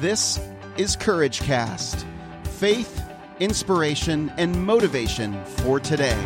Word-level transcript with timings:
This 0.00 0.38
is 0.76 0.94
Courage 0.94 1.40
Cast 1.40 2.06
faith, 2.44 3.02
inspiration, 3.40 4.32
and 4.36 4.64
motivation 4.64 5.44
for 5.44 5.80
today. 5.80 6.16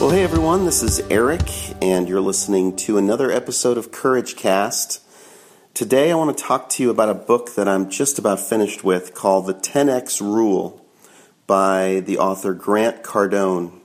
Well, 0.00 0.10
hey 0.10 0.24
everyone, 0.24 0.64
this 0.64 0.82
is 0.82 0.98
Eric, 1.10 1.48
and 1.80 2.08
you're 2.08 2.20
listening 2.20 2.74
to 2.78 2.98
another 2.98 3.30
episode 3.30 3.78
of 3.78 3.92
Courage 3.92 4.34
Cast. 4.34 5.07
Today, 5.78 6.10
I 6.10 6.16
want 6.16 6.36
to 6.36 6.42
talk 6.42 6.70
to 6.70 6.82
you 6.82 6.90
about 6.90 7.08
a 7.08 7.14
book 7.14 7.54
that 7.54 7.68
I'm 7.68 7.88
just 7.88 8.18
about 8.18 8.40
finished 8.40 8.82
with 8.82 9.14
called 9.14 9.46
The 9.46 9.54
10X 9.54 10.20
Rule 10.20 10.84
by 11.46 12.00
the 12.00 12.18
author 12.18 12.52
Grant 12.52 13.04
Cardone. 13.04 13.78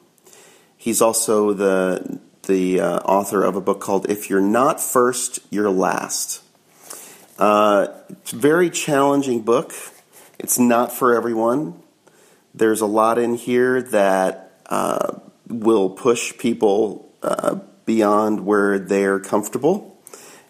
He's 0.76 1.04
also 1.04 1.54
the, 1.54 2.20
the 2.48 2.80
uh, 2.80 2.98
author 3.02 3.44
of 3.44 3.56
a 3.56 3.62
book 3.62 3.80
called 3.80 4.10
If 4.10 4.28
You're 4.28 4.42
Not 4.42 4.82
First, 4.82 5.38
You're 5.52 5.70
Last. 5.70 6.42
Uh, 7.38 7.90
it's 8.10 8.34
a 8.34 8.38
very 8.38 8.72
challenging 8.72 9.44
book. 9.44 9.72
It's 10.40 10.58
not 10.58 10.92
for 10.92 11.14
everyone. 11.14 11.80
There's 12.56 12.82
a 12.82 12.88
lot 12.88 13.20
in 13.20 13.36
here 13.36 13.84
that 13.84 14.60
uh, 14.66 15.20
will 15.48 15.92
push 15.92 16.36
people 16.40 17.14
uh, 17.22 17.60
beyond 17.86 18.48
where 18.48 18.80
they're 18.80 19.20
comfortable. 19.20 19.93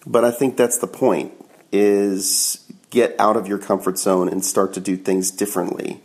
But 0.06 0.26
I 0.26 0.32
think 0.32 0.58
that's 0.58 0.78
the 0.78 0.88
point 0.88 1.34
is 1.72 2.64
get 2.90 3.16
out 3.20 3.36
of 3.36 3.48
your 3.48 3.58
comfort 3.58 3.98
zone 3.98 4.30
and 4.30 4.46
start 4.46 4.74
to 4.74 4.80
do 4.80 4.96
things 4.96 5.32
differently. 5.32 6.02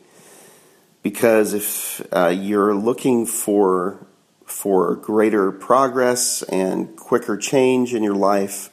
Because 1.03 1.53
if 1.55 2.07
uh, 2.13 2.29
you're 2.29 2.75
looking 2.75 3.27
for 3.27 4.07
for 4.45 4.97
greater 4.97 5.53
progress 5.53 6.43
and 6.45 6.97
quicker 6.97 7.37
change 7.37 7.93
in 7.93 8.03
your 8.03 8.15
life, 8.15 8.71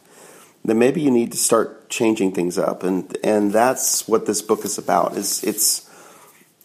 then 0.63 0.79
maybe 0.79 1.01
you 1.01 1.11
need 1.11 1.31
to 1.33 1.37
start 1.37 1.89
changing 1.89 2.31
things 2.31 2.57
up. 2.57 2.83
And 2.83 3.15
and 3.23 3.51
that's 3.51 4.07
what 4.07 4.25
this 4.25 4.41
book 4.41 4.63
is 4.63 4.77
about. 4.77 5.17
Is 5.17 5.43
it's 5.43 5.89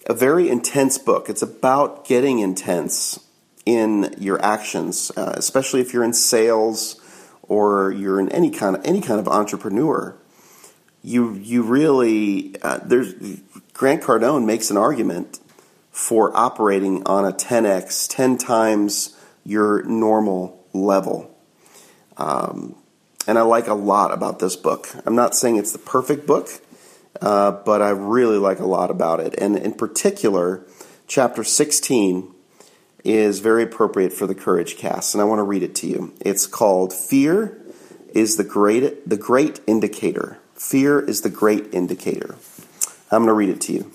a 0.06 0.14
very 0.14 0.48
intense 0.48 0.98
book. 0.98 1.28
It's 1.28 1.42
about 1.42 2.06
getting 2.06 2.38
intense 2.38 3.20
in 3.66 4.14
your 4.18 4.42
actions, 4.44 5.12
uh, 5.16 5.34
especially 5.36 5.80
if 5.80 5.92
you're 5.92 6.04
in 6.04 6.12
sales 6.12 6.99
or 7.50 7.90
you're 7.90 8.20
in 8.20 8.28
any 8.30 8.48
kind 8.48 8.76
of 8.76 8.86
any 8.86 9.00
kind 9.00 9.18
of 9.18 9.26
entrepreneur. 9.26 10.16
You 11.02 11.34
you 11.34 11.62
really 11.62 12.54
uh, 12.62 12.78
there's 12.84 13.12
Grant 13.74 14.02
Cardone 14.02 14.46
makes 14.46 14.70
an 14.70 14.76
argument 14.76 15.40
for 15.90 16.34
operating 16.36 17.02
on 17.06 17.24
a 17.24 17.32
10x, 17.32 18.08
10 18.08 18.38
times 18.38 19.16
your 19.44 19.82
normal 19.82 20.64
level. 20.72 21.36
Um, 22.16 22.76
and 23.26 23.36
I 23.36 23.42
like 23.42 23.66
a 23.66 23.74
lot 23.74 24.12
about 24.12 24.38
this 24.38 24.54
book. 24.54 24.88
I'm 25.04 25.16
not 25.16 25.34
saying 25.34 25.56
it's 25.56 25.72
the 25.72 25.78
perfect 25.78 26.28
book, 26.28 26.48
uh, 27.20 27.50
but 27.50 27.82
I 27.82 27.90
really 27.90 28.38
like 28.38 28.60
a 28.60 28.66
lot 28.66 28.90
about 28.90 29.18
it. 29.18 29.34
And 29.38 29.58
in 29.58 29.72
particular, 29.72 30.64
chapter 31.08 31.42
16 31.42 32.32
is 33.04 33.40
very 33.40 33.62
appropriate 33.62 34.12
for 34.12 34.26
the 34.26 34.34
Courage 34.34 34.76
Cast, 34.76 35.14
and 35.14 35.20
I 35.22 35.24
want 35.24 35.38
to 35.38 35.44
read 35.44 35.62
it 35.62 35.74
to 35.76 35.86
you. 35.86 36.12
It's 36.20 36.46
called 36.46 36.92
Fear 36.92 37.56
is 38.14 38.36
the 38.36 38.44
Great, 38.44 39.08
the 39.08 39.16
great 39.16 39.60
Indicator. 39.66 40.38
Fear 40.54 41.00
is 41.00 41.22
the 41.22 41.30
Great 41.30 41.72
Indicator. 41.72 42.36
I'm 43.10 43.24
going 43.24 43.28
to 43.28 43.32
read 43.32 43.48
it 43.48 43.60
to 43.62 43.72
you. 43.72 43.90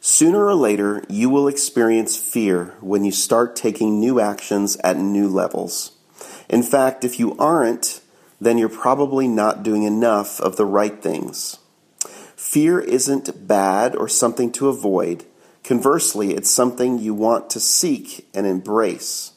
Sooner 0.00 0.44
or 0.44 0.54
later, 0.54 1.04
you 1.08 1.30
will 1.30 1.46
experience 1.46 2.16
fear 2.16 2.74
when 2.80 3.04
you 3.04 3.12
start 3.12 3.54
taking 3.54 4.00
new 4.00 4.18
actions 4.18 4.76
at 4.82 4.96
new 4.96 5.28
levels. 5.28 5.92
In 6.48 6.62
fact, 6.62 7.04
if 7.04 7.20
you 7.20 7.36
aren't, 7.38 8.00
then 8.40 8.58
you're 8.58 8.68
probably 8.68 9.28
not 9.28 9.62
doing 9.62 9.84
enough 9.84 10.40
of 10.40 10.56
the 10.56 10.66
right 10.66 11.00
things. 11.00 11.58
Fear 12.34 12.80
isn't 12.80 13.46
bad 13.46 13.94
or 13.94 14.08
something 14.08 14.50
to 14.52 14.68
avoid. 14.68 15.24
Conversely, 15.64 16.32
it's 16.32 16.50
something 16.50 16.98
you 16.98 17.14
want 17.14 17.50
to 17.50 17.60
seek 17.60 18.28
and 18.34 18.46
embrace. 18.46 19.32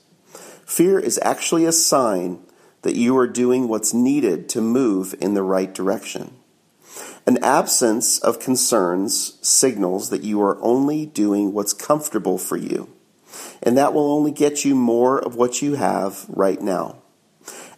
Fear 0.65 0.99
is 0.99 1.19
actually 1.21 1.65
a 1.65 1.71
sign 1.71 2.39
that 2.81 2.95
you 2.95 3.17
are 3.17 3.27
doing 3.27 3.67
what's 3.67 3.93
needed 3.93 4.49
to 4.49 4.61
move 4.61 5.15
in 5.21 5.33
the 5.33 5.43
right 5.43 5.73
direction. 5.73 6.35
An 7.27 7.43
absence 7.43 8.19
of 8.19 8.39
concerns 8.39 9.37
signals 9.41 10.09
that 10.09 10.23
you 10.23 10.41
are 10.41 10.61
only 10.61 11.05
doing 11.05 11.53
what's 11.53 11.73
comfortable 11.73 12.37
for 12.37 12.57
you, 12.57 12.89
and 13.61 13.77
that 13.77 13.93
will 13.93 14.11
only 14.11 14.31
get 14.31 14.65
you 14.65 14.75
more 14.75 15.19
of 15.19 15.35
what 15.35 15.61
you 15.61 15.75
have 15.75 16.25
right 16.29 16.61
now. 16.61 16.97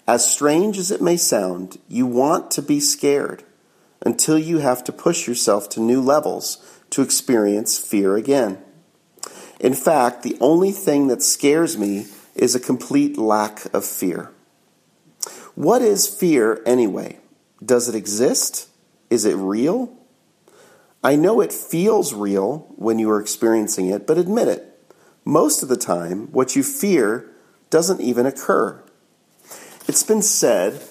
As 0.07 0.29
strange 0.29 0.77
as 0.77 0.91
it 0.91 1.01
may 1.01 1.17
sound, 1.17 1.79
you 1.89 2.05
want 2.05 2.51
to 2.51 2.61
be 2.61 2.79
scared 2.79 3.43
until 4.01 4.37
you 4.37 4.59
have 4.59 4.83
to 4.85 4.91
push 4.91 5.27
yourself 5.27 5.67
to 5.69 5.81
new 5.81 6.01
levels 6.01 6.76
to 6.91 7.01
experience 7.01 7.77
fear 7.77 8.15
again. 8.15 8.59
In 9.59 9.73
fact, 9.73 10.23
the 10.23 10.37
only 10.39 10.71
thing 10.71 11.07
that 11.07 11.23
scares 11.23 11.77
me 11.77 12.07
is 12.35 12.55
a 12.55 12.59
complete 12.59 13.17
lack 13.17 13.65
of 13.73 13.83
fear. 13.83 14.31
What 15.55 15.81
is 15.81 16.07
fear 16.07 16.61
anyway? 16.65 17.17
Does 17.65 17.89
it 17.89 17.95
exist? 17.95 18.69
Is 19.09 19.25
it 19.25 19.35
real? 19.35 19.91
I 21.03 21.15
know 21.15 21.41
it 21.41 21.53
feels 21.53 22.13
real 22.13 22.71
when 22.75 22.99
you 22.99 23.09
are 23.09 23.19
experiencing 23.19 23.87
it, 23.87 24.05
but 24.05 24.17
admit 24.17 24.47
it. 24.47 24.63
Most 25.25 25.63
of 25.63 25.69
the 25.69 25.77
time, 25.77 26.31
what 26.31 26.55
you 26.55 26.63
fear 26.63 27.29
doesn't 27.69 28.01
even 28.01 28.25
occur. 28.25 28.83
It's 29.87 30.03
been 30.03 30.21
said 30.21 30.81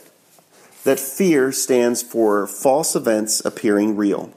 that 0.85 0.99
fear 0.99 1.53
stands 1.53 2.03
for 2.03 2.47
false 2.47 2.97
events 2.97 3.45
appearing 3.45 3.97
real 3.97 4.33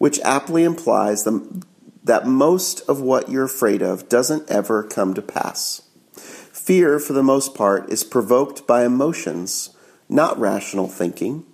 which 0.00 0.18
aptly 0.20 0.64
implies 0.64 1.24
the, 1.24 1.62
that 2.02 2.26
most 2.26 2.80
of 2.88 3.02
what 3.02 3.28
you're 3.28 3.44
afraid 3.44 3.82
of 3.82 4.08
doesn't 4.08 4.50
ever 4.50 4.82
come 4.82 5.12
to 5.12 5.20
pass. 5.20 5.82
Fear, 6.14 6.98
for 6.98 7.12
the 7.12 7.22
most 7.22 7.54
part, 7.54 7.92
is 7.92 8.02
provoked 8.02 8.66
by 8.66 8.86
emotions, 8.86 9.76
not 10.08 10.40
rational 10.40 10.88
thinking. 10.88 11.44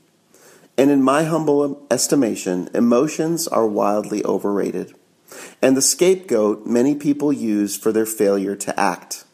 And 0.79 0.93
in 0.93 1.03
my 1.03 1.25
humble 1.25 1.85
estimation, 1.91 2.69
emotions 2.73 3.49
are 3.49 3.67
wildly 3.67 4.25
overrated, 4.25 4.95
and 5.61 5.77
the 5.77 5.83
scapegoat 5.83 6.65
many 6.65 6.95
people 6.95 7.33
use 7.33 7.77
for 7.77 7.91
their 7.91 8.07
failure 8.07 8.55
to 8.55 8.79
act. 8.79 9.25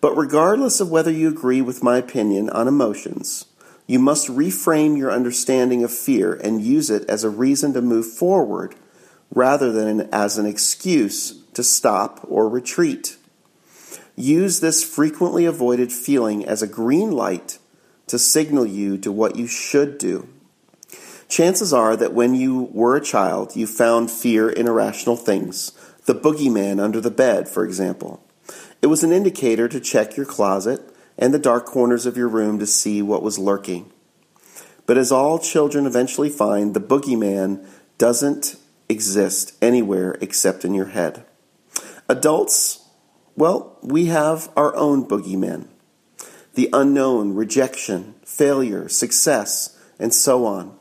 But 0.00 0.16
regardless 0.16 0.80
of 0.80 0.90
whether 0.90 1.12
you 1.12 1.28
agree 1.28 1.62
with 1.62 1.84
my 1.84 1.96
opinion 1.96 2.50
on 2.50 2.66
emotions, 2.66 3.46
you 3.92 3.98
must 3.98 4.28
reframe 4.28 4.96
your 4.96 5.12
understanding 5.12 5.84
of 5.84 5.92
fear 5.92 6.32
and 6.32 6.62
use 6.62 6.88
it 6.88 7.04
as 7.10 7.24
a 7.24 7.28
reason 7.28 7.74
to 7.74 7.82
move 7.82 8.06
forward 8.06 8.74
rather 9.34 9.70
than 9.70 10.08
as 10.10 10.38
an 10.38 10.46
excuse 10.46 11.42
to 11.52 11.62
stop 11.62 12.18
or 12.26 12.48
retreat. 12.48 13.18
Use 14.16 14.60
this 14.60 14.82
frequently 14.82 15.44
avoided 15.44 15.92
feeling 15.92 16.42
as 16.42 16.62
a 16.62 16.66
green 16.66 17.10
light 17.10 17.58
to 18.06 18.18
signal 18.18 18.64
you 18.64 18.96
to 18.96 19.12
what 19.12 19.36
you 19.36 19.46
should 19.46 19.98
do. 19.98 20.26
Chances 21.28 21.70
are 21.70 21.94
that 21.94 22.14
when 22.14 22.34
you 22.34 22.70
were 22.72 22.96
a 22.96 23.04
child, 23.04 23.54
you 23.54 23.66
found 23.66 24.10
fear 24.10 24.48
in 24.48 24.68
irrational 24.68 25.16
things, 25.16 25.70
the 26.06 26.14
boogeyman 26.14 26.82
under 26.82 26.98
the 27.02 27.10
bed, 27.10 27.46
for 27.46 27.62
example. 27.62 28.24
It 28.80 28.86
was 28.86 29.04
an 29.04 29.12
indicator 29.12 29.68
to 29.68 29.80
check 29.80 30.16
your 30.16 30.24
closet 30.24 30.91
and 31.18 31.32
the 31.32 31.38
dark 31.38 31.66
corners 31.66 32.06
of 32.06 32.16
your 32.16 32.28
room 32.28 32.58
to 32.58 32.66
see 32.66 33.02
what 33.02 33.22
was 33.22 33.38
lurking. 33.38 33.92
But 34.86 34.98
as 34.98 35.12
all 35.12 35.38
children 35.38 35.86
eventually 35.86 36.30
find, 36.30 36.74
the 36.74 36.80
boogeyman 36.80 37.66
doesn't 37.98 38.56
exist 38.88 39.56
anywhere 39.62 40.16
except 40.20 40.64
in 40.64 40.74
your 40.74 40.86
head. 40.86 41.24
Adults, 42.08 42.88
well, 43.36 43.78
we 43.82 44.06
have 44.06 44.50
our 44.56 44.74
own 44.76 45.06
boogeymen 45.06 45.68
the 46.54 46.68
unknown, 46.74 47.32
rejection, 47.32 48.14
failure, 48.26 48.86
success, 48.86 49.78
and 49.98 50.12
so 50.12 50.44
on. 50.44 50.78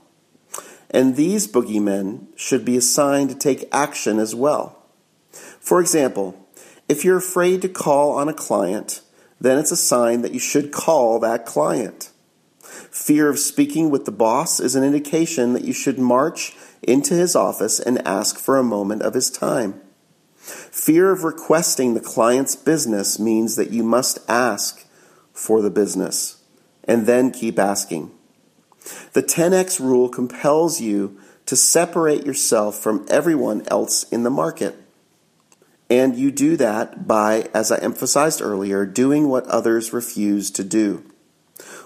And 0.89 1.15
these 1.15 1.47
boogeymen 1.47 2.27
should 2.35 2.65
be 2.65 2.75
assigned 2.75 3.29
to 3.29 3.35
take 3.37 3.69
action 3.71 4.19
as 4.19 4.35
well. 4.35 4.83
For 5.31 5.79
example, 5.79 6.45
if 6.89 7.05
you're 7.05 7.17
afraid 7.17 7.61
to 7.61 7.69
call 7.69 8.11
on 8.11 8.27
a 8.27 8.33
client, 8.33 9.01
then 9.41 9.57
it's 9.57 9.71
a 9.71 9.75
sign 9.75 10.21
that 10.21 10.33
you 10.33 10.39
should 10.39 10.71
call 10.71 11.19
that 11.19 11.45
client. 11.45 12.11
Fear 12.61 13.27
of 13.27 13.39
speaking 13.39 13.89
with 13.89 14.05
the 14.05 14.11
boss 14.11 14.59
is 14.59 14.75
an 14.75 14.83
indication 14.83 15.53
that 15.53 15.65
you 15.65 15.73
should 15.73 15.97
march 15.97 16.55
into 16.83 17.15
his 17.15 17.35
office 17.35 17.79
and 17.79 18.07
ask 18.07 18.37
for 18.37 18.57
a 18.57 18.63
moment 18.63 19.01
of 19.01 19.15
his 19.15 19.31
time. 19.31 19.81
Fear 20.37 21.11
of 21.11 21.23
requesting 21.23 21.93
the 21.93 21.99
client's 21.99 22.55
business 22.55 23.19
means 23.19 23.55
that 23.55 23.71
you 23.71 23.83
must 23.83 24.19
ask 24.29 24.85
for 25.33 25.61
the 25.61 25.69
business 25.71 26.43
and 26.83 27.07
then 27.07 27.31
keep 27.31 27.57
asking. 27.57 28.11
The 29.13 29.23
10x 29.23 29.79
rule 29.79 30.09
compels 30.09 30.81
you 30.81 31.19
to 31.47 31.55
separate 31.55 32.25
yourself 32.25 32.77
from 32.77 33.05
everyone 33.09 33.63
else 33.67 34.03
in 34.03 34.23
the 34.23 34.29
market. 34.29 34.75
And 35.91 36.15
you 36.15 36.31
do 36.31 36.55
that 36.55 37.05
by, 37.05 37.49
as 37.53 37.69
I 37.69 37.77
emphasized 37.79 38.41
earlier, 38.41 38.85
doing 38.85 39.27
what 39.27 39.45
others 39.47 39.91
refuse 39.91 40.49
to 40.51 40.63
do. 40.63 41.03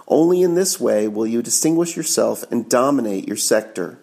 Only 0.08 0.44
in 0.44 0.54
this 0.54 0.80
way 0.80 1.08
will 1.08 1.26
you 1.26 1.42
distinguish 1.42 1.98
yourself 1.98 2.44
and 2.52 2.70
dominate 2.70 3.28
your 3.28 3.36
sector. 3.36 3.98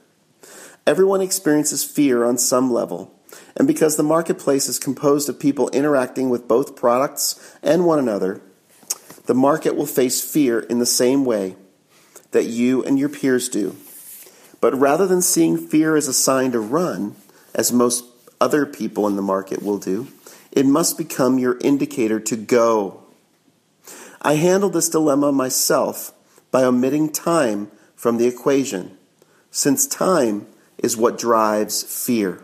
Everyone 0.88 1.20
experiences 1.20 1.84
fear 1.84 2.25
on 2.25 2.37
some 2.37 2.72
level, 2.72 3.14
and 3.56 3.69
because 3.69 3.96
the 3.96 4.02
marketplace 4.02 4.69
is 4.69 4.81
composed 4.81 5.28
of 5.28 5.38
people 5.38 5.69
interacting 5.69 6.31
with 6.31 6.49
both 6.49 6.75
products 6.75 7.56
and 7.62 7.87
one 7.87 8.00
another, 8.00 8.43
the 9.26 9.34
market 9.34 9.76
will 9.76 9.87
face 9.87 10.20
fear 10.20 10.58
in 10.58 10.81
the 10.81 10.84
same 10.84 11.25
way 11.25 11.54
that 12.32 12.46
you 12.46 12.82
and 12.82 12.99
your 12.99 13.08
peers 13.08 13.49
do. 13.49 13.76
But 14.60 14.75
rather 14.75 15.06
than 15.06 15.22
seeing 15.22 15.56
fear 15.56 15.94
as 15.94 16.08
a 16.08 16.12
sign 16.12 16.50
to 16.50 16.60
run, 16.60 17.14
as 17.54 17.72
most 17.72 18.12
other 18.43 18.67
people 18.67 19.06
in 19.06 19.15
the 19.15 19.23
market 19.23 19.62
will 19.62 19.79
do, 19.79 20.09
it 20.50 20.67
must 20.67 20.99
become 20.99 21.39
your 21.39 21.59
indicator 21.61 22.19
to 22.19 22.37
go. 22.37 23.00
I 24.21 24.35
handled 24.35 24.73
this 24.73 24.89
dilemma 24.89 25.31
myself 25.31 26.12
by 26.50 26.65
omitting 26.65 27.12
time 27.12 27.71
from 27.94 28.19
the 28.19 28.27
equation, 28.27 28.99
since 29.53 29.87
time 29.87 30.49
is 30.77 30.97
what 30.97 31.19
drives 31.19 31.85
fear. 31.85 32.43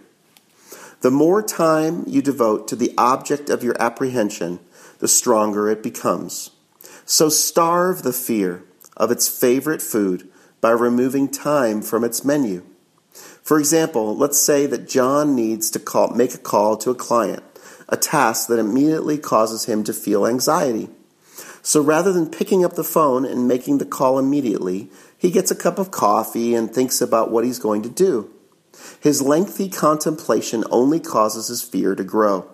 The 1.00 1.11
more 1.11 1.43
time 1.43 2.05
you 2.06 2.23
devote 2.23 2.69
to 2.69 2.77
the 2.77 2.94
object 2.97 3.51
of 3.51 3.65
your 3.65 3.77
apprehension, 3.83 4.61
the 5.01 5.09
stronger 5.09 5.69
it 5.69 5.83
becomes. 5.83 6.51
So 7.06 7.29
starve 7.29 8.03
the 8.03 8.12
fear 8.12 8.62
of 8.97 9.11
its 9.11 9.29
favorite 9.29 9.83
food 9.83 10.29
by 10.61 10.71
removing 10.71 11.29
time 11.29 11.83
from 11.83 12.05
its 12.05 12.25
menu. 12.25 12.65
For 13.49 13.59
example, 13.59 14.15
let's 14.15 14.39
say 14.39 14.67
that 14.67 14.87
John 14.87 15.35
needs 15.35 15.71
to 15.71 15.79
call, 15.79 16.11
make 16.11 16.35
a 16.35 16.37
call 16.37 16.77
to 16.77 16.91
a 16.91 16.95
client, 16.95 17.43
a 17.89 17.97
task 17.97 18.47
that 18.49 18.59
immediately 18.59 19.17
causes 19.17 19.65
him 19.65 19.85
to 19.85 19.95
feel 19.95 20.27
anxiety. 20.27 20.91
So 21.62 21.81
rather 21.81 22.12
than 22.12 22.29
picking 22.29 22.62
up 22.62 22.75
the 22.75 22.85
phone 22.85 23.25
and 23.25 23.49
making 23.49 23.79
the 23.79 23.87
call 23.87 24.19
immediately, 24.19 24.91
he 25.17 25.31
gets 25.31 25.50
a 25.50 25.56
cup 25.56 25.79
of 25.79 25.91
coffee 25.91 26.55
and 26.55 26.71
thinks 26.71 27.00
about 27.00 27.31
what 27.31 27.43
he's 27.43 27.59
going 27.59 27.81
to 27.85 27.89
do. 27.89 28.31
His 29.00 29.23
lengthy 29.23 29.71
contemplation 29.71 30.62
only 30.71 31.01
causes 31.01 31.49
his 31.49 31.62
fear 31.62 31.94
to 31.94 32.05
grow 32.05 32.51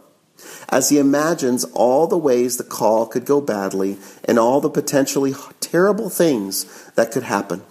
as 0.69 0.90
he 0.90 1.00
imagines 1.00 1.64
all 1.75 2.06
the 2.06 2.17
ways 2.17 2.56
the 2.56 2.62
call 2.62 3.06
could 3.06 3.25
go 3.25 3.40
badly 3.40 3.99
and 4.25 4.38
all 4.38 4.61
the 4.61 4.70
potentially 4.70 5.35
terrible 5.58 6.08
things 6.08 6.88
that 6.93 7.11
could 7.11 7.25
happen. 7.25 7.62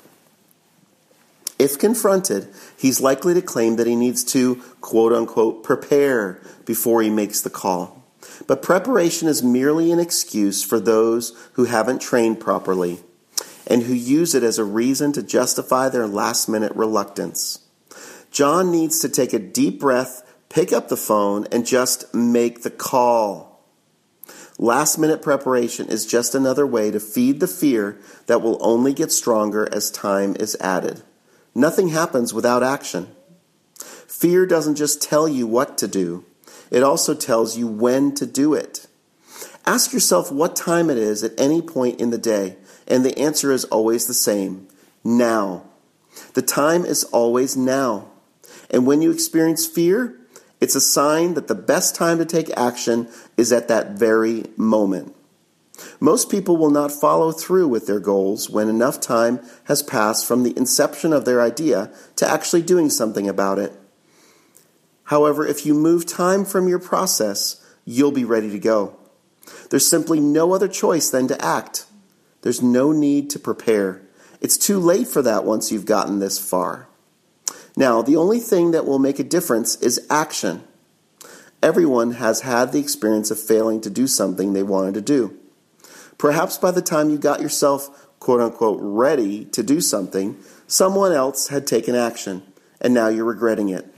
If 1.63 1.79
confronted, 1.79 2.49
he's 2.75 2.99
likely 2.99 3.33
to 3.35 3.41
claim 3.41 3.77
that 3.77 3.87
he 3.87 3.95
needs 3.95 4.25
to, 4.25 4.55
quote 4.81 5.13
unquote, 5.13 5.63
prepare 5.63 6.41
before 6.65 7.01
he 7.01 7.09
makes 7.09 7.39
the 7.39 7.49
call. 7.49 8.03
But 8.47 8.61
preparation 8.61 9.29
is 9.29 9.41
merely 9.41 9.89
an 9.89 9.97
excuse 9.97 10.61
for 10.61 10.77
those 10.77 11.31
who 11.53 11.63
haven't 11.63 12.01
trained 12.01 12.41
properly 12.41 12.99
and 13.65 13.83
who 13.83 13.93
use 13.93 14.35
it 14.35 14.43
as 14.43 14.59
a 14.59 14.65
reason 14.65 15.13
to 15.13 15.23
justify 15.23 15.87
their 15.87 16.05
last 16.05 16.49
minute 16.49 16.73
reluctance. 16.75 17.59
John 18.29 18.69
needs 18.69 18.99
to 18.99 19.07
take 19.07 19.31
a 19.31 19.39
deep 19.39 19.79
breath 19.79 20.21
pick 20.49 20.73
up 20.73 20.89
the 20.89 20.97
phone 20.97 21.47
and 21.49 21.65
just 21.65 22.13
make 22.13 22.63
the 22.63 22.71
call. 22.71 23.63
Last 24.59 24.97
minute 24.97 25.21
preparation 25.21 25.87
is 25.87 26.05
just 26.05 26.35
another 26.35 26.67
way 26.67 26.91
to 26.91 26.99
feed 26.99 27.39
the 27.39 27.47
fear 27.47 28.01
that 28.27 28.41
will 28.41 28.57
only 28.59 28.93
get 28.93 29.13
stronger 29.13 29.65
as 29.71 29.89
time 29.89 30.35
is 30.41 30.57
added. 30.59 31.03
Nothing 31.55 31.89
happens 31.89 32.33
without 32.33 32.63
action. 32.63 33.15
Fear 34.07 34.45
doesn't 34.45 34.75
just 34.75 35.01
tell 35.01 35.27
you 35.27 35.45
what 35.47 35.77
to 35.79 35.87
do, 35.87 36.25
it 36.71 36.83
also 36.83 37.13
tells 37.13 37.57
you 37.57 37.67
when 37.67 38.15
to 38.15 38.25
do 38.25 38.53
it. 38.53 38.87
Ask 39.65 39.93
yourself 39.93 40.31
what 40.31 40.55
time 40.55 40.89
it 40.89 40.97
is 40.97 41.23
at 41.23 41.39
any 41.39 41.61
point 41.61 42.01
in 42.01 42.09
the 42.09 42.17
day, 42.17 42.57
and 42.87 43.05
the 43.05 43.17
answer 43.17 43.51
is 43.51 43.65
always 43.65 44.07
the 44.07 44.13
same 44.13 44.67
now. 45.03 45.63
The 46.33 46.41
time 46.41 46.85
is 46.85 47.03
always 47.05 47.55
now. 47.55 48.09
And 48.69 48.85
when 48.85 49.01
you 49.01 49.11
experience 49.11 49.65
fear, 49.65 50.17
it's 50.59 50.75
a 50.75 50.81
sign 50.81 51.33
that 51.33 51.47
the 51.47 51.55
best 51.55 51.95
time 51.95 52.17
to 52.17 52.25
take 52.25 52.49
action 52.57 53.07
is 53.37 53.51
at 53.51 53.67
that 53.67 53.91
very 53.91 54.45
moment. 54.57 55.15
Most 55.99 56.29
people 56.29 56.57
will 56.57 56.69
not 56.69 56.91
follow 56.91 57.31
through 57.31 57.67
with 57.67 57.87
their 57.87 57.99
goals 57.99 58.49
when 58.49 58.69
enough 58.69 58.99
time 58.99 59.39
has 59.65 59.83
passed 59.83 60.27
from 60.27 60.43
the 60.43 60.55
inception 60.57 61.13
of 61.13 61.25
their 61.25 61.41
idea 61.41 61.91
to 62.17 62.29
actually 62.29 62.61
doing 62.61 62.89
something 62.89 63.27
about 63.27 63.59
it. 63.59 63.73
However, 65.05 65.45
if 65.45 65.65
you 65.65 65.73
move 65.73 66.05
time 66.05 66.45
from 66.45 66.67
your 66.67 66.79
process, 66.79 67.63
you'll 67.85 68.11
be 68.11 68.25
ready 68.25 68.49
to 68.51 68.59
go. 68.59 68.97
There's 69.69 69.87
simply 69.89 70.19
no 70.19 70.53
other 70.53 70.67
choice 70.67 71.09
than 71.09 71.27
to 71.27 71.45
act. 71.45 71.85
There's 72.41 72.61
no 72.61 72.91
need 72.91 73.29
to 73.31 73.39
prepare. 73.39 74.01
It's 74.41 74.57
too 74.57 74.79
late 74.79 75.07
for 75.07 75.21
that 75.21 75.45
once 75.45 75.71
you've 75.71 75.85
gotten 75.85 76.19
this 76.19 76.37
far. 76.37 76.87
Now, 77.75 78.01
the 78.01 78.17
only 78.17 78.39
thing 78.39 78.71
that 78.71 78.85
will 78.85 78.99
make 78.99 79.19
a 79.19 79.23
difference 79.23 79.75
is 79.77 80.05
action. 80.09 80.63
Everyone 81.61 82.13
has 82.13 82.41
had 82.41 82.71
the 82.71 82.79
experience 82.79 83.31
of 83.31 83.39
failing 83.39 83.81
to 83.81 83.89
do 83.89 84.05
something 84.05 84.53
they 84.53 84.63
wanted 84.63 84.93
to 84.95 85.01
do. 85.01 85.37
Perhaps 86.23 86.57
by 86.57 86.71
the 86.71 86.81
time 86.81 87.09
you 87.09 87.17
got 87.17 87.41
yourself, 87.41 88.07
quote 88.21 88.39
unquote, 88.39 88.79
ready 88.81 89.43
to 89.43 89.61
do 89.61 89.81
something, 89.81 90.37
someone 90.67 91.11
else 91.11 91.49
had 91.49 91.67
taken 91.67 91.95
action, 91.95 92.43
and 92.79 92.93
now 92.93 93.09
you're 93.09 93.25
regretting 93.25 93.67
it. 93.67 93.93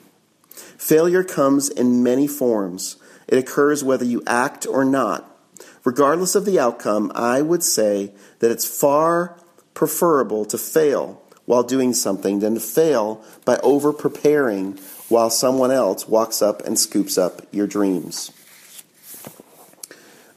Failure 0.49 1.23
comes 1.23 1.69
in 1.69 2.01
many 2.01 2.25
forms. 2.25 2.95
It 3.27 3.37
occurs 3.37 3.83
whether 3.83 4.05
you 4.05 4.23
act 4.25 4.65
or 4.65 4.83
not. 4.83 5.37
Regardless 5.83 6.33
of 6.33 6.45
the 6.45 6.59
outcome, 6.59 7.11
I 7.13 7.43
would 7.43 7.61
say 7.61 8.11
that 8.39 8.49
it's 8.49 8.65
far 8.65 9.37
preferable 9.75 10.45
to 10.45 10.57
fail 10.57 11.21
while 11.45 11.61
doing 11.61 11.93
something 11.93 12.39
than 12.39 12.55
to 12.55 12.59
fail 12.59 13.23
by 13.45 13.57
over 13.57 13.93
preparing 13.93 14.79
while 15.09 15.29
someone 15.29 15.69
else 15.69 16.07
walks 16.07 16.41
up 16.41 16.65
and 16.65 16.79
scoops 16.79 17.19
up 17.19 17.43
your 17.51 17.67
dreams. 17.67 18.31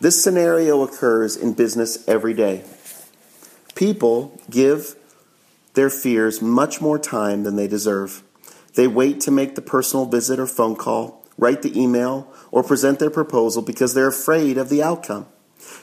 This 0.01 0.23
scenario 0.23 0.83
occurs 0.83 1.37
in 1.37 1.55
business 1.55 2.07
every 2.07 2.33
day. 2.33 2.65
People 3.75 4.41
give 4.49 4.95
their 5.75 5.91
fears 5.91 6.41
much 6.41 6.81
more 6.81 7.01
time 7.01 7.43
than 7.43 7.57
they 7.57 7.67
deserve. 7.67 8.23
They 8.75 8.87
wait 8.87 9.21
to 9.23 9.33
make 9.33 9.57
the 9.57 9.63
personal 9.63 10.07
visit 10.07 10.39
or 10.39 10.47
phone 10.47 10.77
call, 10.77 11.25
write 11.37 11.63
the 11.63 11.77
email, 11.77 12.33
or 12.53 12.63
present 12.63 13.01
their 13.01 13.11
proposal 13.11 13.61
because 13.61 13.95
they're 13.95 14.09
afraid 14.09 14.57
of 14.57 14.69
the 14.69 14.85
outcome. 14.85 15.27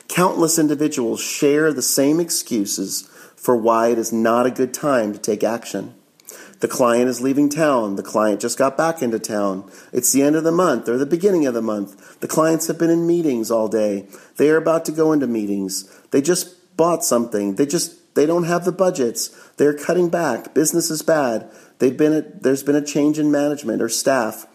Countless 0.07 0.57
individuals 0.57 1.19
share 1.19 1.73
the 1.73 1.81
same 1.81 2.21
excuses 2.21 3.09
for 3.35 3.57
why 3.57 3.89
it 3.89 3.97
is 3.97 4.13
not 4.13 4.45
a 4.45 4.51
good 4.51 4.73
time 4.73 5.11
to 5.11 5.19
take 5.19 5.43
action. 5.43 5.93
The 6.65 6.71
client 6.71 7.07
is 7.07 7.21
leaving 7.21 7.49
town. 7.49 7.95
The 7.95 8.01
client 8.01 8.41
just 8.41 8.57
got 8.57 8.75
back 8.75 9.03
into 9.03 9.19
town. 9.19 9.69
It's 9.93 10.11
the 10.11 10.23
end 10.23 10.35
of 10.35 10.43
the 10.43 10.51
month 10.51 10.89
or 10.89 10.97
the 10.97 11.05
beginning 11.05 11.45
of 11.45 11.53
the 11.53 11.61
month. 11.61 12.19
The 12.21 12.27
clients 12.27 12.65
have 12.65 12.79
been 12.79 12.89
in 12.89 13.05
meetings 13.05 13.51
all 13.51 13.67
day. 13.67 14.07
They 14.37 14.49
are 14.49 14.57
about 14.57 14.83
to 14.85 14.91
go 14.91 15.13
into 15.13 15.27
meetings. 15.27 15.83
They 16.09 16.23
just 16.23 16.75
bought 16.75 17.03
something. 17.03 17.57
They 17.57 17.67
just 17.67 18.15
they 18.15 18.25
don't 18.25 18.45
have 18.45 18.65
the 18.65 18.71
budgets. 18.71 19.27
They're 19.57 19.77
cutting 19.77 20.09
back. 20.09 20.55
Business 20.55 20.89
is 20.89 21.03
bad. 21.03 21.51
They've 21.77 21.95
been 21.95 22.13
a, 22.13 22.21
there's 22.21 22.63
been 22.63 22.75
a 22.75 22.83
change 22.83 23.19
in 23.19 23.29
management 23.29 23.79
or 23.79 23.87
staff. 23.87 24.47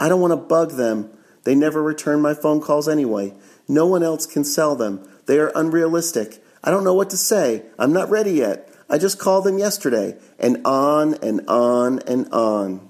I 0.00 0.08
don't 0.08 0.20
want 0.20 0.32
to 0.32 0.38
bug 0.38 0.72
them. 0.72 1.12
They 1.44 1.54
never 1.54 1.80
return 1.80 2.20
my 2.20 2.34
phone 2.34 2.60
calls 2.60 2.88
anyway. 2.88 3.34
No 3.68 3.86
one 3.86 4.02
else 4.02 4.26
can 4.26 4.42
sell 4.42 4.74
them. 4.74 5.08
They 5.26 5.38
are 5.38 5.52
unrealistic. 5.54 6.42
I 6.64 6.72
don't 6.72 6.82
know 6.82 6.94
what 6.94 7.10
to 7.10 7.16
say. 7.16 7.66
I'm 7.78 7.92
not 7.92 8.10
ready 8.10 8.32
yet. 8.32 8.68
I 8.88 8.98
just 8.98 9.18
called 9.18 9.44
them 9.44 9.58
yesterday. 9.58 10.16
And 10.38 10.60
on 10.64 11.14
and 11.14 11.48
on 11.48 12.00
and 12.00 12.32
on. 12.32 12.88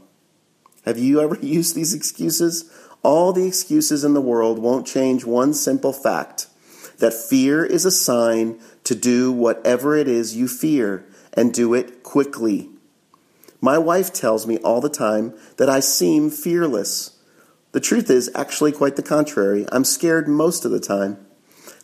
Have 0.85 0.99
you 0.99 1.21
ever 1.21 1.37
used 1.43 1.75
these 1.75 1.95
excuses? 1.95 2.71
All 3.03 3.33
the 3.33 3.47
excuses 3.47 4.05
in 4.05 4.15
the 4.15 4.21
world 4.21 4.59
won't 4.59 4.87
change 4.87 5.25
one 5.25 5.55
simple 5.55 5.93
fact 5.93 6.47
that 6.99 7.13
fear 7.13 7.65
is 7.65 7.85
a 7.85 7.91
sign 7.91 8.61
to 8.85 8.95
do 8.95 9.33
whatever 9.33 9.97
it 9.97 10.07
is 10.07 10.37
you 10.37 10.47
fear 10.47 11.05
and 11.33 11.53
do 11.53 11.75
it 11.75 12.03
quickly. 12.03 12.69
My 13.61 13.79
wife 13.79 14.13
tells 14.13 14.47
me 14.47 14.59
all 14.59 14.81
the 14.81 14.89
time 14.89 15.35
that 15.57 15.69
I 15.69 15.81
seem 15.81 16.31
fearless. 16.31 17.19
The 17.73 17.81
truth 17.81 18.11
is 18.11 18.31
actually 18.35 18.73
quite 18.73 18.97
the 18.97 19.03
contrary. 19.03 19.67
I'm 19.73 19.85
scared 19.85 20.29
most 20.29 20.65
of 20.65 20.71
the 20.71 20.81
time. 20.81 21.25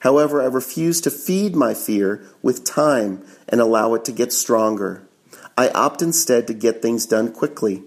However, 0.00 0.40
I 0.40 0.46
refuse 0.46 1.00
to 1.02 1.10
feed 1.10 1.56
my 1.56 1.74
fear 1.74 2.24
with 2.42 2.64
time 2.64 3.24
and 3.48 3.60
allow 3.60 3.94
it 3.94 4.04
to 4.06 4.12
get 4.12 4.32
stronger. 4.32 5.08
I 5.56 5.70
opt 5.70 6.02
instead 6.02 6.46
to 6.46 6.54
get 6.54 6.82
things 6.82 7.06
done 7.06 7.32
quickly. 7.32 7.82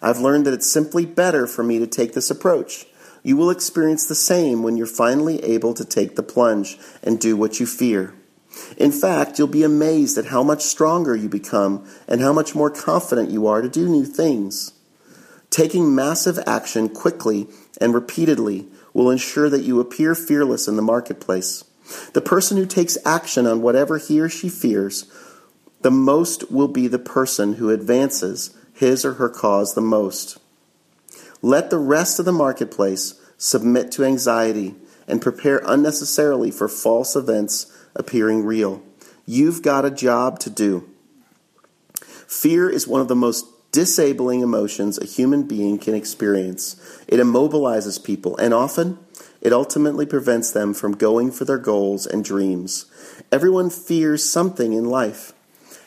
I've 0.00 0.20
learned 0.20 0.46
that 0.46 0.54
it's 0.54 0.70
simply 0.70 1.06
better 1.06 1.46
for 1.46 1.64
me 1.64 1.78
to 1.78 1.86
take 1.86 2.12
this 2.12 2.30
approach. 2.30 2.86
You 3.22 3.36
will 3.36 3.50
experience 3.50 4.06
the 4.06 4.14
same 4.14 4.62
when 4.62 4.76
you're 4.76 4.86
finally 4.86 5.42
able 5.42 5.74
to 5.74 5.84
take 5.84 6.14
the 6.14 6.22
plunge 6.22 6.78
and 7.02 7.18
do 7.18 7.36
what 7.36 7.58
you 7.58 7.66
fear. 7.66 8.14
In 8.76 8.92
fact, 8.92 9.38
you'll 9.38 9.48
be 9.48 9.64
amazed 9.64 10.16
at 10.16 10.26
how 10.26 10.42
much 10.42 10.62
stronger 10.62 11.16
you 11.16 11.28
become 11.28 11.84
and 12.06 12.20
how 12.20 12.32
much 12.32 12.54
more 12.54 12.70
confident 12.70 13.30
you 13.30 13.46
are 13.46 13.60
to 13.60 13.68
do 13.68 13.88
new 13.88 14.04
things. 14.04 14.72
Taking 15.50 15.94
massive 15.94 16.38
action 16.46 16.88
quickly 16.88 17.48
and 17.80 17.92
repeatedly 17.92 18.68
will 18.96 19.10
ensure 19.10 19.50
that 19.50 19.62
you 19.62 19.78
appear 19.78 20.14
fearless 20.14 20.66
in 20.66 20.76
the 20.76 20.82
marketplace. 20.82 21.64
The 22.14 22.22
person 22.22 22.56
who 22.56 22.64
takes 22.64 22.96
action 23.04 23.46
on 23.46 23.60
whatever 23.60 23.98
he 23.98 24.18
or 24.18 24.30
she 24.30 24.48
fears 24.48 25.04
the 25.82 25.90
most 25.90 26.50
will 26.50 26.66
be 26.66 26.88
the 26.88 26.98
person 26.98 27.54
who 27.54 27.68
advances 27.68 28.56
his 28.72 29.04
or 29.04 29.12
her 29.14 29.28
cause 29.28 29.74
the 29.74 29.82
most. 29.82 30.38
Let 31.42 31.68
the 31.68 31.78
rest 31.78 32.18
of 32.18 32.24
the 32.24 32.32
marketplace 32.32 33.20
submit 33.36 33.92
to 33.92 34.04
anxiety 34.04 34.74
and 35.06 35.20
prepare 35.20 35.60
unnecessarily 35.66 36.50
for 36.50 36.66
false 36.66 37.14
events 37.14 37.70
appearing 37.94 38.46
real. 38.46 38.82
You've 39.26 39.60
got 39.60 39.84
a 39.84 39.90
job 39.90 40.38
to 40.40 40.50
do. 40.50 40.88
Fear 42.26 42.70
is 42.70 42.88
one 42.88 43.02
of 43.02 43.08
the 43.08 43.14
most 43.14 43.44
disabling 43.76 44.40
emotions 44.40 44.96
a 44.96 45.04
human 45.04 45.42
being 45.42 45.78
can 45.78 45.94
experience. 45.94 46.76
It 47.06 47.20
immobilizes 47.20 48.02
people, 48.02 48.34
and 48.38 48.54
often 48.54 48.98
it 49.42 49.52
ultimately 49.52 50.06
prevents 50.06 50.50
them 50.50 50.72
from 50.72 50.96
going 50.96 51.30
for 51.30 51.44
their 51.44 51.58
goals 51.58 52.06
and 52.06 52.24
dreams. 52.24 52.86
Everyone 53.30 53.68
fears 53.68 54.24
something 54.24 54.72
in 54.72 54.86
life. 54.86 55.34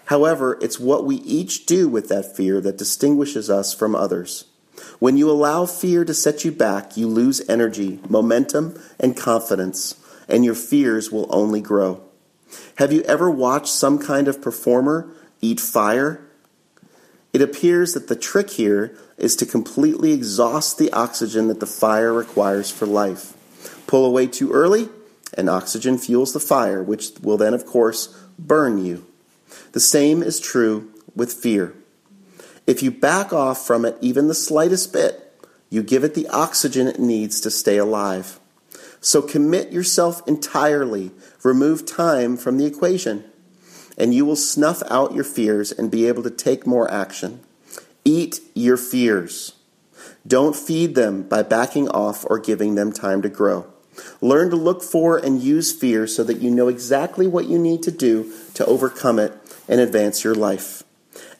However, 0.05 0.59
it's 0.61 0.79
what 0.79 1.03
we 1.03 1.15
each 1.15 1.65
do 1.65 1.89
with 1.89 2.09
that 2.09 2.37
fear 2.37 2.61
that 2.61 2.77
distinguishes 2.77 3.49
us 3.49 3.73
from 3.73 3.95
others. 3.95 4.45
When 4.99 5.17
you 5.17 5.31
allow 5.31 5.65
fear 5.65 6.05
to 6.05 6.13
set 6.13 6.45
you 6.45 6.51
back, 6.51 6.95
you 6.95 7.07
lose 7.07 7.41
energy, 7.49 7.99
momentum, 8.07 8.79
and 8.99 9.17
confidence, 9.17 9.95
and 10.27 10.45
your 10.45 10.53
fears 10.53 11.11
will 11.11 11.25
only 11.31 11.59
grow. 11.59 12.03
Have 12.75 12.93
you 12.93 13.01
ever 13.05 13.31
watched 13.31 13.73
some 13.73 13.97
kind 13.97 14.27
of 14.27 14.43
performer 14.43 15.09
eat 15.41 15.59
fire? 15.59 16.28
It 17.31 17.41
appears 17.41 17.93
that 17.93 18.07
the 18.07 18.15
trick 18.15 18.51
here 18.51 18.97
is 19.17 19.35
to 19.37 19.45
completely 19.45 20.13
exhaust 20.13 20.77
the 20.77 20.91
oxygen 20.91 21.47
that 21.47 21.59
the 21.59 21.67
fire 21.67 22.11
requires 22.11 22.71
for 22.71 22.85
life. 22.85 23.33
Pull 23.85 24.05
away 24.05 24.27
too 24.27 24.51
early, 24.51 24.89
and 25.35 25.49
oxygen 25.49 25.97
fuels 25.97 26.33
the 26.33 26.39
fire, 26.39 26.81
which 26.81 27.11
will 27.21 27.37
then, 27.37 27.53
of 27.53 27.65
course, 27.65 28.07
burn 28.39 28.83
you. 28.83 29.05
The 29.73 29.79
same 29.79 30.23
is 30.23 30.39
true 30.39 30.91
with 31.15 31.33
fear. 31.33 31.75
If 32.65 32.81
you 32.81 32.91
back 32.91 33.31
off 33.33 33.65
from 33.65 33.85
it 33.85 33.97
even 34.01 34.27
the 34.27 34.35
slightest 34.35 34.93
bit, 34.93 35.25
you 35.69 35.83
give 35.83 36.03
it 36.03 36.15
the 36.15 36.27
oxygen 36.29 36.87
it 36.87 36.99
needs 36.99 37.39
to 37.41 37.51
stay 37.51 37.77
alive. 37.77 38.39
So 39.01 39.21
commit 39.21 39.71
yourself 39.71 40.27
entirely, 40.27 41.11
remove 41.43 41.85
time 41.85 42.37
from 42.37 42.57
the 42.57 42.65
equation, 42.65 43.23
and 43.99 44.13
you 44.13 44.25
will 44.25 44.35
snuff 44.35 44.81
out 44.89 45.13
your 45.13 45.23
fears 45.23 45.71
and 45.71 45.91
be 45.91 46.07
able 46.07 46.23
to 46.23 46.31
take 46.31 46.65
more 46.65 46.89
action. 46.89 47.41
Eat 48.05 48.39
your 48.55 48.77
fears. 48.77 49.53
Don't 50.25 50.55
feed 50.55 50.95
them 50.95 51.23
by 51.23 51.43
backing 51.43 51.89
off 51.89 52.25
or 52.29 52.39
giving 52.39 52.75
them 52.75 52.93
time 52.93 53.21
to 53.21 53.29
grow. 53.29 53.67
Learn 54.21 54.49
to 54.49 54.55
look 54.55 54.81
for 54.81 55.17
and 55.17 55.41
use 55.41 55.73
fear 55.73 56.07
so 56.07 56.23
that 56.23 56.39
you 56.39 56.49
know 56.49 56.69
exactly 56.69 57.27
what 57.27 57.47
you 57.47 57.59
need 57.59 57.83
to 57.83 57.91
do 57.91 58.31
to 58.53 58.65
overcome 58.65 59.19
it 59.19 59.33
and 59.67 59.81
advance 59.81 60.23
your 60.23 60.35
life. 60.35 60.83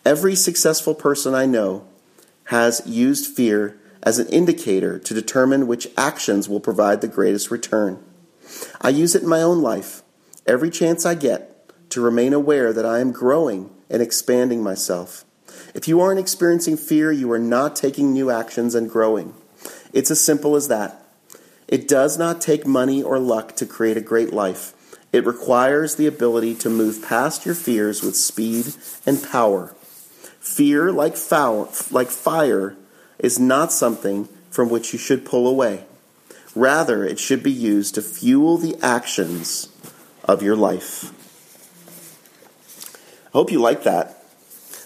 Every 0.06 0.36
successful 0.36 0.94
person 0.94 1.34
I 1.34 1.46
know 1.46 1.86
has 2.46 2.82
used 2.86 3.34
fear 3.34 3.80
as 4.04 4.20
an 4.20 4.28
indicator 4.30 5.00
to 5.00 5.13
determine 5.13 5.68
which 5.68 5.88
actions 5.98 6.50
will 6.50 6.60
provide 6.60 7.01
the 7.01 7.08
greatest 7.08 7.51
return. 7.51 8.04
I 8.82 8.89
use 8.89 9.16
it 9.16 9.24
in 9.24 9.30
my 9.30 9.42
own 9.42 9.62
life 9.62 10.04
every 10.46 10.70
chance 10.70 11.06
I 11.06 11.16
get 11.16 11.49
to 11.89 12.01
remain 12.01 12.34
aware 12.34 12.72
that 12.74 12.86
I 12.86 13.00
am 13.00 13.12
growing 13.12 13.69
and 13.89 14.01
expanding 14.01 14.63
myself. 14.63 15.25
If 15.74 15.88
you 15.88 16.01
aren't 16.01 16.19
experiencing 16.19 16.77
fear, 16.77 17.12
you 17.12 17.31
are 17.31 17.39
not 17.39 17.75
taking 17.75 18.13
new 18.13 18.29
actions 18.29 18.75
and 18.75 18.89
growing. 18.89 19.34
It's 19.93 20.12
as 20.12 20.24
simple 20.24 20.55
as 20.55 20.67
that. 20.67 21.03
It 21.67 21.88
does 21.88 22.17
not 22.17 22.41
take 22.41 22.65
money 22.65 23.03
or 23.03 23.19
luck 23.19 23.55
to 23.58 23.65
create 23.65 23.98
a 23.98 24.01
great 24.01 24.34
life. 24.34 24.74
It 25.12 25.25
requires 25.25 25.96
the 25.96 26.08
ability 26.08 26.55
to 26.55 26.69
move 26.69 27.03
past 27.08 27.46
your 27.46 27.55
fears 27.55 28.03
with 28.03 28.15
speed 28.15 28.74
and 29.05 29.24
power. 29.24 29.75
Fear, 30.39 30.91
like, 30.91 31.15
foul, 31.15 31.72
like 31.91 32.10
fire, 32.10 32.75
is 33.17 33.39
not 33.39 33.72
something 33.72 34.29
from 34.50 34.69
which 34.69 34.93
you 34.93 35.00
should 35.00 35.25
pull 35.25 35.48
away. 35.48 35.86
Rather, 36.55 37.03
it 37.03 37.19
should 37.19 37.43
be 37.43 37.51
used 37.51 37.96
to 37.96 38.01
fuel 38.01 38.58
the 38.58 38.75
actions 38.81 39.69
of 40.24 40.41
your 40.41 40.55
life. 40.55 41.13
I 43.29 43.38
hope 43.38 43.51
you 43.51 43.62
like 43.62 43.83
that. 43.83 44.24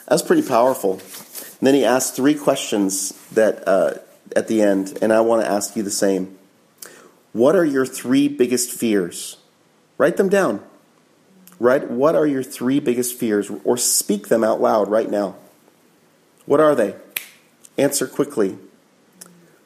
That's 0.07 0.21
pretty 0.21 0.45
powerful. 0.45 0.93
And 0.93 1.67
then 1.67 1.75
he 1.75 1.85
asked 1.85 2.15
three 2.15 2.35
questions 2.35 3.13
that 3.31 3.65
uh, 3.65 3.93
at 4.35 4.49
the 4.49 4.61
end, 4.61 4.97
and 5.01 5.13
I 5.13 5.21
want 5.21 5.43
to 5.43 5.49
ask 5.49 5.77
you 5.77 5.83
the 5.83 5.89
same. 5.91 6.37
What 7.31 7.55
are 7.55 7.63
your 7.63 7.85
three 7.85 8.27
biggest 8.27 8.71
fears? 8.71 9.37
Write 9.97 10.17
them 10.17 10.27
down. 10.27 10.61
Right? 11.57 11.89
What 11.89 12.15
are 12.15 12.27
your 12.27 12.43
three 12.43 12.81
biggest 12.81 13.17
fears? 13.17 13.49
Or 13.63 13.77
speak 13.77 14.27
them 14.27 14.43
out 14.43 14.59
loud 14.59 14.89
right 14.89 15.09
now. 15.09 15.35
What 16.45 16.59
are 16.59 16.75
they? 16.75 16.95
Answer 17.77 18.07
quickly. 18.07 18.57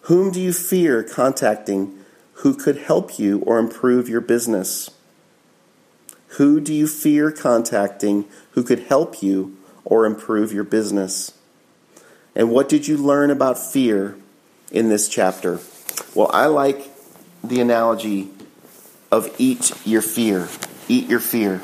Whom 0.01 0.31
do 0.31 0.39
you 0.39 0.53
fear 0.53 1.03
contacting 1.03 1.97
who 2.33 2.53
could 2.53 2.77
help 2.77 3.17
you 3.17 3.39
or 3.39 3.57
improve 3.57 4.07
your 4.07 4.21
business? 4.21 4.91
Who 6.37 6.61
do 6.61 6.71
you 6.71 6.85
fear 6.85 7.31
contacting 7.31 8.25
who 8.51 8.61
could 8.61 8.81
help 8.81 9.23
you 9.23 9.57
or 9.83 10.05
improve 10.05 10.53
your 10.53 10.63
business? 10.63 11.31
And 12.35 12.51
what 12.51 12.69
did 12.69 12.87
you 12.87 12.95
learn 12.95 13.31
about 13.31 13.57
fear 13.57 14.15
in 14.71 14.89
this 14.89 15.09
chapter? 15.09 15.59
Well, 16.13 16.29
I 16.31 16.45
like 16.45 16.91
the 17.43 17.59
analogy 17.59 18.29
of 19.11 19.33
eat 19.39 19.71
your 19.83 20.03
fear. 20.03 20.47
Eat 20.87 21.09
your 21.09 21.19
fear. 21.19 21.59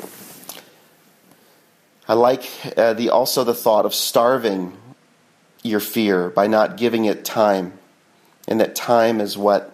I 2.08 2.14
like 2.14 2.50
uh, 2.76 2.94
the 2.94 3.10
also 3.10 3.44
the 3.44 3.54
thought 3.54 3.86
of 3.86 3.94
starving 3.94 4.76
your 5.62 5.78
fear 5.78 6.30
by 6.30 6.48
not 6.48 6.76
giving 6.76 7.04
it 7.04 7.24
time, 7.24 7.74
and 8.48 8.60
that 8.60 8.74
time 8.74 9.20
is 9.20 9.38
what 9.38 9.70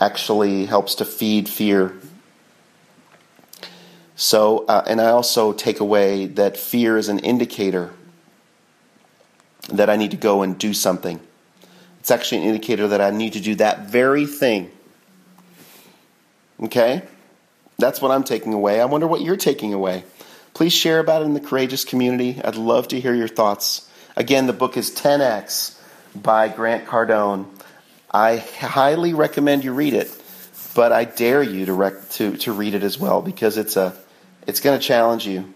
actually 0.00 0.64
helps 0.64 0.94
to 0.94 1.04
feed 1.04 1.46
fear 1.46 1.94
so, 4.16 4.64
uh, 4.66 4.84
and 4.86 5.00
I 5.00 5.06
also 5.06 5.52
take 5.52 5.80
away 5.80 6.26
that 6.26 6.56
fear 6.56 6.96
is 6.96 7.08
an 7.08 7.18
indicator 7.18 7.92
that 9.70 9.90
I 9.90 9.96
need 9.96 10.12
to 10.12 10.16
go 10.16 10.42
and 10.42 10.56
do 10.56 10.72
something. 10.72 11.20
It's 12.00 12.10
actually 12.10 12.42
an 12.42 12.48
indicator 12.48 12.88
that 12.88 13.00
I 13.00 13.10
need 13.10 13.32
to 13.32 13.40
do 13.40 13.54
that 13.56 13.88
very 13.88 14.26
thing. 14.26 14.70
Okay? 16.62 17.02
That's 17.78 18.00
what 18.00 18.10
I'm 18.12 18.24
taking 18.24 18.52
away. 18.52 18.80
I 18.80 18.84
wonder 18.84 19.06
what 19.06 19.22
you're 19.22 19.36
taking 19.36 19.74
away. 19.74 20.04
Please 20.52 20.72
share 20.72 21.00
about 21.00 21.22
it 21.22 21.24
in 21.24 21.34
the 21.34 21.40
courageous 21.40 21.84
community. 21.84 22.40
I'd 22.44 22.54
love 22.56 22.88
to 22.88 23.00
hear 23.00 23.14
your 23.14 23.26
thoughts. 23.26 23.90
Again, 24.16 24.46
the 24.46 24.52
book 24.52 24.76
is 24.76 24.94
10x 24.94 25.76
by 26.14 26.48
Grant 26.48 26.86
Cardone. 26.86 27.46
I 28.12 28.36
highly 28.36 29.12
recommend 29.12 29.64
you 29.64 29.72
read 29.72 29.94
it, 29.94 30.08
but 30.76 30.92
I 30.92 31.04
dare 31.04 31.42
you 31.42 31.66
to, 31.66 31.72
rec- 31.72 32.10
to, 32.10 32.36
to 32.36 32.52
read 32.52 32.74
it 32.74 32.84
as 32.84 32.96
well 32.96 33.22
because 33.22 33.56
it's 33.56 33.76
a 33.76 33.96
it's 34.46 34.60
going 34.60 34.78
to 34.78 34.84
challenge 34.84 35.26
you. 35.26 35.52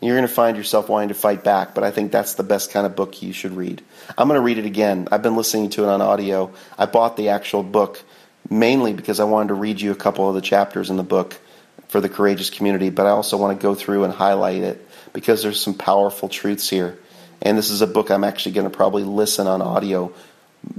You're 0.00 0.16
going 0.16 0.26
to 0.26 0.34
find 0.34 0.56
yourself 0.56 0.88
wanting 0.88 1.10
to 1.10 1.14
fight 1.14 1.44
back, 1.44 1.74
but 1.74 1.84
I 1.84 1.92
think 1.92 2.10
that's 2.10 2.34
the 2.34 2.42
best 2.42 2.72
kind 2.72 2.86
of 2.86 2.96
book 2.96 3.22
you 3.22 3.32
should 3.32 3.52
read. 3.52 3.82
I'm 4.18 4.26
going 4.26 4.38
to 4.38 4.44
read 4.44 4.58
it 4.58 4.66
again. 4.66 5.06
I've 5.12 5.22
been 5.22 5.36
listening 5.36 5.70
to 5.70 5.84
it 5.84 5.88
on 5.88 6.02
audio. 6.02 6.52
I 6.76 6.86
bought 6.86 7.16
the 7.16 7.28
actual 7.28 7.62
book 7.62 8.02
mainly 8.50 8.92
because 8.92 9.20
I 9.20 9.24
wanted 9.24 9.48
to 9.48 9.54
read 9.54 9.80
you 9.80 9.92
a 9.92 9.96
couple 9.96 10.28
of 10.28 10.34
the 10.34 10.40
chapters 10.40 10.90
in 10.90 10.96
the 10.96 11.04
book 11.04 11.38
for 11.86 12.00
the 12.00 12.08
courageous 12.08 12.50
community, 12.50 12.90
but 12.90 13.06
I 13.06 13.10
also 13.10 13.36
want 13.36 13.58
to 13.58 13.62
go 13.62 13.74
through 13.74 14.04
and 14.04 14.12
highlight 14.12 14.62
it 14.62 14.88
because 15.12 15.42
there's 15.42 15.60
some 15.60 15.74
powerful 15.74 16.28
truths 16.28 16.68
here. 16.68 16.98
And 17.40 17.56
this 17.56 17.70
is 17.70 17.82
a 17.82 17.86
book 17.86 18.10
I'm 18.10 18.24
actually 18.24 18.52
going 18.52 18.68
to 18.68 18.76
probably 18.76 19.04
listen 19.04 19.46
on 19.46 19.62
audio 19.62 20.12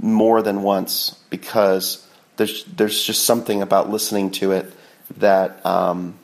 more 0.00 0.42
than 0.42 0.62
once 0.62 1.10
because 1.30 2.06
there's 2.36 2.64
there's 2.64 3.02
just 3.02 3.24
something 3.24 3.62
about 3.62 3.90
listening 3.90 4.30
to 4.32 4.52
it 4.52 4.72
that 5.18 5.64
um, 5.64 6.18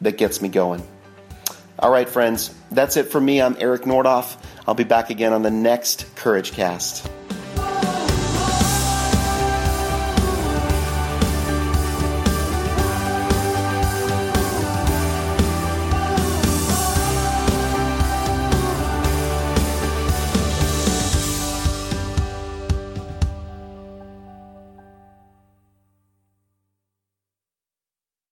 that 0.00 0.18
gets 0.18 0.40
me 0.40 0.48
going. 0.48 0.82
All 1.78 1.90
right, 1.90 2.08
friends, 2.08 2.54
that's 2.70 2.96
it 2.96 3.04
for 3.10 3.20
me. 3.20 3.40
I'm 3.40 3.56
Eric 3.58 3.82
Nordoff. 3.82 4.36
I'll 4.66 4.74
be 4.74 4.84
back 4.84 5.10
again 5.10 5.32
on 5.32 5.42
the 5.42 5.50
next 5.50 6.14
Courage 6.14 6.52
Cast. 6.52 7.10